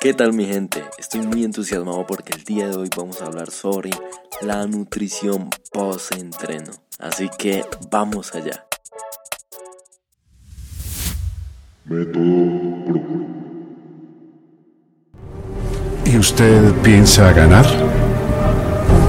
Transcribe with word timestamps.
¿Qué 0.00 0.14
tal 0.14 0.32
mi 0.32 0.46
gente? 0.46 0.82
Estoy 0.96 1.20
muy 1.26 1.44
entusiasmado 1.44 2.06
porque 2.06 2.32
el 2.32 2.42
día 2.44 2.68
de 2.68 2.74
hoy 2.74 2.88
vamos 2.96 3.20
a 3.20 3.26
hablar 3.26 3.50
sobre 3.50 3.90
la 4.40 4.66
nutrición 4.66 5.50
post-entreno. 5.74 6.72
Así 6.98 7.28
que 7.36 7.66
vamos 7.90 8.34
allá. 8.34 8.64
Método 11.84 12.96
¿Y 16.06 16.16
usted 16.16 16.72
piensa 16.82 17.30
ganar? 17.34 17.66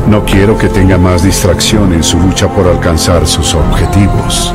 No 0.10 0.26
quiero 0.26 0.58
que 0.58 0.68
tenga 0.68 0.98
más 0.98 1.23
distracción 1.23 1.94
en 1.94 2.04
su 2.04 2.20
lucha 2.20 2.54
por 2.54 2.68
alcanzar 2.68 3.26
sus 3.26 3.55
objetivos. 3.55 4.54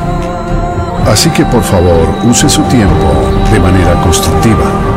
Así 1.07 1.31
que 1.31 1.43
por 1.45 1.63
favor 1.63 2.07
use 2.29 2.47
su 2.47 2.61
tiempo 2.65 3.11
de 3.51 3.59
manera 3.59 3.99
constructiva. 4.03 4.96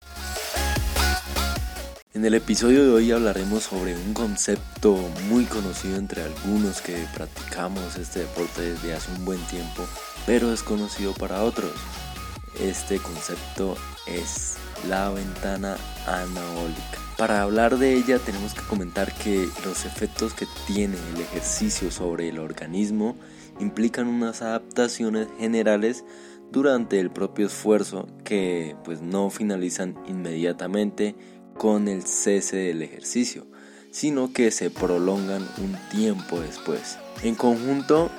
En 2.21 2.25
el 2.25 2.35
episodio 2.35 2.83
de 2.83 2.91
hoy 2.91 3.11
hablaremos 3.11 3.63
sobre 3.63 3.97
un 3.97 4.13
concepto 4.13 4.95
muy 5.27 5.45
conocido 5.45 5.95
entre 5.95 6.21
algunos 6.21 6.79
que 6.79 6.95
practicamos 7.15 7.97
este 7.97 8.19
deporte 8.19 8.61
desde 8.61 8.93
hace 8.93 9.11
un 9.11 9.25
buen 9.25 9.39
tiempo, 9.47 9.87
pero 10.27 10.51
desconocido 10.51 11.15
para 11.15 11.41
otros. 11.41 11.71
Este 12.59 12.99
concepto 12.99 13.75
es 14.05 14.57
la 14.87 15.09
ventana 15.09 15.77
anabólica. 16.05 16.99
Para 17.17 17.41
hablar 17.41 17.79
de 17.79 17.95
ella 17.95 18.19
tenemos 18.19 18.53
que 18.53 18.61
comentar 18.67 19.11
que 19.15 19.49
los 19.65 19.85
efectos 19.85 20.35
que 20.35 20.45
tiene 20.67 20.97
el 21.15 21.21
ejercicio 21.21 21.89
sobre 21.89 22.29
el 22.29 22.37
organismo 22.37 23.15
implican 23.59 24.05
unas 24.05 24.43
adaptaciones 24.43 25.27
generales 25.39 26.05
durante 26.51 26.99
el 26.99 27.09
propio 27.09 27.47
esfuerzo 27.47 28.07
que 28.23 28.75
pues 28.83 29.01
no 29.01 29.31
finalizan 29.31 29.95
inmediatamente 30.07 31.15
con 31.61 31.87
el 31.87 32.07
cese 32.07 32.55
del 32.55 32.81
ejercicio, 32.81 33.45
sino 33.91 34.33
que 34.33 34.49
se 34.49 34.71
prolongan 34.71 35.47
un 35.59 35.77
tiempo 35.91 36.39
después. 36.39 36.97
En 37.21 37.35
conjunto, 37.35 38.09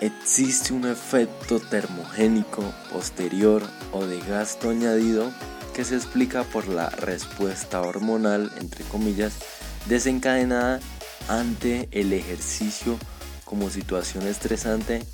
existe 0.00 0.72
un 0.72 0.84
efecto 0.84 1.60
termogénico 1.60 2.64
posterior 2.92 3.62
o 3.92 4.04
de 4.04 4.18
gasto 4.18 4.70
añadido 4.70 5.32
que 5.76 5.84
se 5.84 5.94
explica 5.94 6.42
por 6.42 6.66
la 6.66 6.90
respuesta 6.90 7.80
hormonal, 7.82 8.50
entre 8.58 8.82
comillas, 8.86 9.34
desencadenada 9.88 10.80
ante 11.28 11.88
el 11.92 12.12
ejercicio 12.12 12.98
como 13.44 13.70
situación 13.70 14.26
estresante 14.26 15.04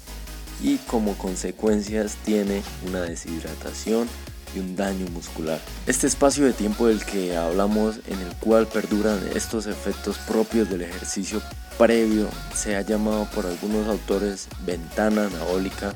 y 0.62 0.78
como 0.78 1.19
consecuencias 1.19 2.16
tiene 2.25 2.62
una 2.89 3.03
deshidratación, 3.03 4.09
y 4.55 4.61
un 4.61 4.77
daño 4.77 5.06
muscular. 5.11 5.60
Este 5.87 6.06
espacio 6.06 6.44
de 6.44 6.53
tiempo 6.53 6.88
del 6.88 7.04
que 7.04 7.37
hablamos 7.37 8.00
en 8.06 8.21
el 8.21 8.34
cual 8.37 8.66
perduran 8.66 9.21
estos 9.34 9.66
efectos 9.66 10.19
propios 10.19 10.69
del 10.69 10.82
ejercicio 10.82 11.41
previo 11.78 12.28
se 12.54 12.77
ha 12.77 12.82
llamado 12.82 13.27
por 13.34 13.47
algunos 13.47 13.88
autores 13.88 14.49
ventana 14.65 15.27
anabólica 15.27 15.94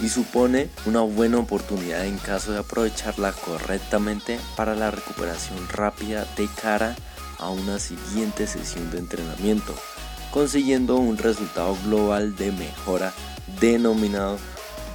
y 0.00 0.08
supone 0.08 0.70
una 0.86 1.00
buena 1.00 1.38
oportunidad 1.38 2.06
en 2.06 2.18
caso 2.18 2.52
de 2.52 2.58
aprovecharla 2.58 3.32
correctamente 3.32 4.38
para 4.56 4.74
la 4.74 4.90
recuperación 4.90 5.68
rápida 5.68 6.26
de 6.36 6.48
cara 6.60 6.94
a 7.38 7.50
una 7.50 7.78
siguiente 7.78 8.46
sesión 8.46 8.90
de 8.90 8.98
entrenamiento, 8.98 9.74
consiguiendo 10.32 10.96
un 10.96 11.18
resultado 11.18 11.76
global 11.84 12.36
de 12.36 12.52
mejora 12.52 13.12
denominado 13.60 14.38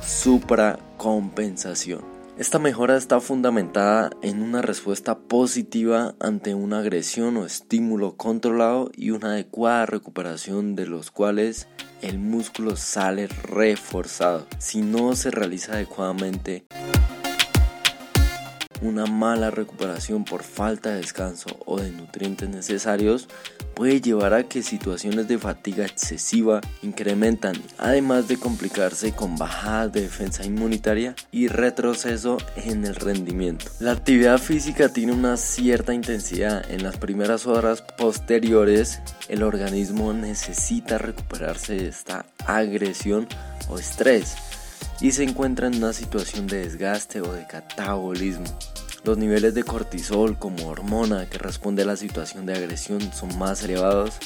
supracompensación. 0.06 2.13
Esta 2.36 2.58
mejora 2.58 2.98
está 2.98 3.20
fundamentada 3.20 4.10
en 4.24 4.42
una 4.42 4.64
respuesta 4.64 5.20
positiva 5.20 6.16
ante 6.20 6.56
una 6.56 6.80
agresión 6.80 7.38
o 7.38 7.46
estímulo 7.46 8.18
controlado 8.18 8.90
y 8.96 9.12
una 9.12 9.34
adecuada 9.34 9.86
recuperación 9.86 10.76
de 10.76 10.88
los 10.88 11.12
cuales 11.12 11.68
el 12.02 12.18
músculo 12.18 12.76
sale 12.76 13.28
reforzado. 13.28 14.48
Si 14.58 14.82
no 14.82 15.16
se 15.16 15.30
realiza 15.30 15.74
adecuadamente, 15.74 16.66
una 18.84 19.06
mala 19.06 19.50
recuperación 19.50 20.26
por 20.26 20.44
falta 20.44 20.90
de 20.90 20.98
descanso 20.98 21.58
o 21.66 21.80
de 21.80 21.92
nutrientes 21.92 22.50
necesarios 22.50 23.28
puede 23.76 24.02
llevar 24.02 24.34
a 24.34 24.44
que 24.44 24.62
situaciones 24.62 25.28
de 25.28 25.40
fatiga 25.40 25.86
excesiva 25.86 26.62
incrementan, 26.82 27.56
además 27.78 28.28
de 28.28 28.38
complicarse 28.38 29.14
con 29.14 29.38
bajadas 29.38 29.94
de 29.94 30.02
defensa 30.02 30.46
inmunitaria 30.46 31.16
y 31.32 31.48
retroceso 31.48 32.38
en 32.56 32.86
el 32.86 32.96
rendimiento. 32.96 33.66
La 33.80 33.94
actividad 33.94 34.38
física 34.38 34.90
tiene 34.90 35.14
una 35.14 35.38
cierta 35.38 35.94
intensidad. 35.94 36.70
En 36.70 36.84
las 36.84 36.98
primeras 36.98 37.48
horas 37.48 37.82
posteriores, 37.98 39.02
el 39.30 39.44
organismo 39.44 40.14
necesita 40.14 40.98
recuperarse 40.98 41.76
de 41.76 41.88
esta 41.88 42.26
agresión 42.46 43.28
o 43.70 43.80
estrés 43.80 44.36
y 45.02 45.12
se 45.12 45.24
encuentra 45.24 45.68
en 45.68 45.76
una 45.76 45.94
situación 45.94 46.48
de 46.48 46.64
desgaste 46.64 47.22
o 47.22 47.34
de 47.34 47.46
catabolismo. 47.48 48.46
Los 49.04 49.18
niveles 49.18 49.54
de 49.54 49.64
cortisol 49.64 50.38
como 50.38 50.68
hormona 50.68 51.30
que 51.30 51.38
responde 51.38 51.84
a 51.84 51.86
la 51.86 51.98
situación 51.98 52.46
de 52.46 52.54
agresión 52.54 53.02
son 53.14 53.38
más 53.38 53.62
elevados 53.64 54.18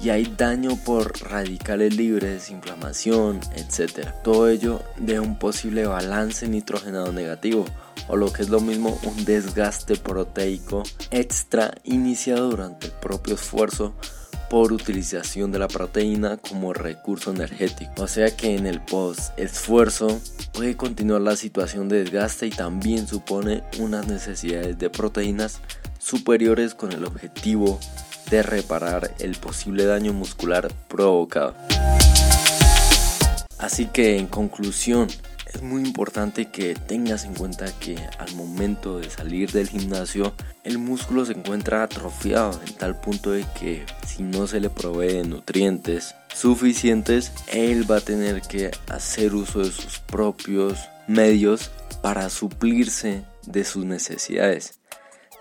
y 0.00 0.10
hay 0.10 0.32
daño 0.36 0.76
por 0.76 1.20
radicales 1.28 1.96
libres, 1.96 2.48
inflamación, 2.50 3.40
etc. 3.56 4.08
Todo 4.22 4.48
ello 4.48 4.82
de 4.98 5.18
un 5.18 5.36
posible 5.36 5.84
balance 5.84 6.46
nitrogenado 6.46 7.12
negativo 7.12 7.64
o 8.08 8.16
lo 8.16 8.32
que 8.32 8.42
es 8.42 8.48
lo 8.48 8.60
mismo 8.60 8.98
un 9.02 9.24
desgaste 9.24 9.96
proteico 9.96 10.84
extra 11.10 11.74
iniciado 11.82 12.50
durante 12.50 12.86
el 12.86 12.92
propio 12.92 13.34
esfuerzo 13.34 13.94
por 14.50 14.72
utilización 14.72 15.52
de 15.52 15.60
la 15.60 15.68
proteína 15.68 16.36
como 16.36 16.74
recurso 16.74 17.30
energético. 17.30 18.02
O 18.02 18.08
sea 18.08 18.36
que 18.36 18.56
en 18.56 18.66
el 18.66 18.80
post 18.82 19.38
esfuerzo 19.38 20.20
puede 20.52 20.76
continuar 20.76 21.22
la 21.22 21.36
situación 21.36 21.88
de 21.88 22.02
desgaste 22.02 22.48
y 22.48 22.50
también 22.50 23.06
supone 23.06 23.62
unas 23.78 24.08
necesidades 24.08 24.76
de 24.76 24.90
proteínas 24.90 25.60
superiores 25.98 26.74
con 26.74 26.90
el 26.92 27.04
objetivo 27.04 27.78
de 28.28 28.42
reparar 28.42 29.14
el 29.20 29.36
posible 29.36 29.84
daño 29.84 30.12
muscular 30.12 30.72
provocado. 30.88 31.54
Así 33.58 33.86
que 33.86 34.18
en 34.18 34.26
conclusión, 34.26 35.08
es 35.52 35.62
muy 35.62 35.82
importante 35.82 36.46
que 36.46 36.74
tengas 36.74 37.24
en 37.24 37.34
cuenta 37.34 37.66
que 37.78 37.96
al 38.18 38.34
momento 38.34 38.98
de 38.98 39.10
salir 39.10 39.50
del 39.50 39.68
gimnasio 39.68 40.32
el 40.64 40.78
músculo 40.78 41.24
se 41.24 41.32
encuentra 41.32 41.82
atrofiado 41.82 42.60
en 42.66 42.74
tal 42.74 43.00
punto 43.00 43.32
de 43.32 43.44
que 43.58 43.84
si 44.06 44.22
no 44.22 44.46
se 44.46 44.60
le 44.60 44.70
provee 44.70 45.22
nutrientes 45.22 46.14
suficientes, 46.34 47.32
él 47.48 47.90
va 47.90 47.96
a 47.96 48.00
tener 48.00 48.42
que 48.42 48.70
hacer 48.88 49.34
uso 49.34 49.60
de 49.60 49.70
sus 49.70 49.98
propios 49.98 50.78
medios 51.08 51.70
para 52.02 52.30
suplirse 52.30 53.24
de 53.46 53.64
sus 53.64 53.84
necesidades. 53.84 54.78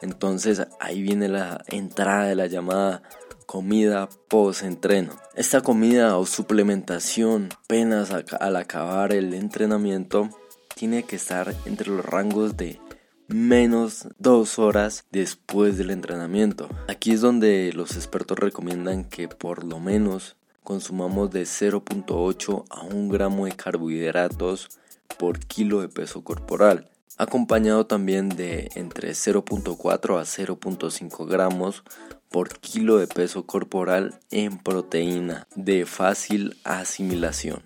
Entonces 0.01 0.63
ahí 0.79 1.01
viene 1.01 1.27
la 1.27 1.63
entrada 1.67 2.25
de 2.25 2.35
la 2.35 2.47
llamada 2.47 3.03
comida 3.49 4.07
post-entreno. 4.27 5.13
Esta 5.33 5.61
comida 5.61 6.19
o 6.19 6.27
suplementación 6.27 7.49
apenas 7.63 8.11
al 8.11 8.55
acabar 8.55 9.11
el 9.11 9.33
entrenamiento 9.33 10.29
tiene 10.75 11.01
que 11.01 11.15
estar 11.15 11.55
entre 11.65 11.89
los 11.89 12.05
rangos 12.05 12.57
de 12.57 12.79
menos 13.27 14.07
dos 14.19 14.59
horas 14.59 15.05
después 15.11 15.79
del 15.79 15.89
entrenamiento. 15.89 16.69
Aquí 16.87 17.13
es 17.13 17.21
donde 17.21 17.73
los 17.73 17.95
expertos 17.95 18.37
recomiendan 18.37 19.03
que 19.03 19.27
por 19.27 19.63
lo 19.63 19.79
menos 19.79 20.37
consumamos 20.63 21.31
de 21.31 21.41
0.8 21.41 22.65
a 22.69 22.83
1 22.83 23.11
gramo 23.11 23.45
de 23.45 23.53
carbohidratos 23.53 24.69
por 25.17 25.39
kilo 25.39 25.81
de 25.81 25.89
peso 25.89 26.23
corporal 26.23 26.87
acompañado 27.19 27.85
también 27.85 28.29
de 28.29 28.69
entre 28.75 29.11
0.4 29.11 30.19
a 30.19 30.23
0.5 30.23 31.27
gramos 31.27 31.83
por 32.29 32.59
kilo 32.59 32.97
de 32.97 33.07
peso 33.07 33.45
corporal 33.45 34.19
en 34.31 34.57
proteína 34.57 35.47
de 35.55 35.85
fácil 35.85 36.57
asimilación. 36.63 37.61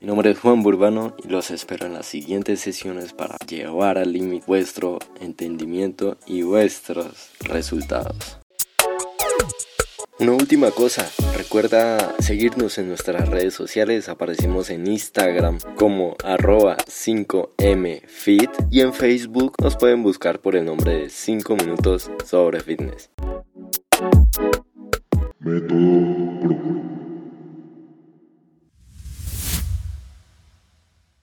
Mi 0.00 0.06
nombre 0.06 0.30
es 0.30 0.38
Juan 0.38 0.62
Burbano 0.62 1.14
y 1.22 1.28
los 1.28 1.50
espero 1.50 1.86
en 1.86 1.94
las 1.94 2.06
siguientes 2.06 2.60
sesiones 2.60 3.12
para 3.12 3.36
llevar 3.46 3.98
al 3.98 4.12
límite 4.12 4.44
vuestro 4.46 4.98
entendimiento 5.20 6.16
y 6.26 6.42
vuestros 6.42 7.30
resultados. 7.40 8.38
Una 10.18 10.32
última 10.32 10.70
cosa, 10.70 11.06
recuerda 11.46 12.12
seguirnos 12.18 12.76
en 12.78 12.88
nuestras 12.88 13.28
redes 13.28 13.54
sociales, 13.54 14.08
aparecemos 14.08 14.68
en 14.70 14.84
Instagram 14.88 15.58
como 15.76 16.16
arroba 16.24 16.76
5mfit 16.76 18.50
y 18.68 18.80
en 18.80 18.92
Facebook 18.92 19.54
nos 19.62 19.76
pueden 19.76 20.02
buscar 20.02 20.40
por 20.40 20.56
el 20.56 20.64
nombre 20.64 21.02
de 21.02 21.08
5 21.08 21.54
minutos 21.54 22.10
sobre 22.24 22.58
fitness. 22.58 23.10